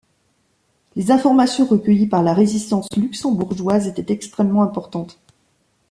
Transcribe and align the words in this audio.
Les 0.95 1.11
informations 1.11 1.67
recueillies 1.67 2.07
par 2.07 2.23
la 2.23 2.33
résistance 2.33 2.87
luxembourgeoise 2.97 3.85
étaient 3.85 4.11
extrêmement 4.11 4.63
importantes. 4.63 5.19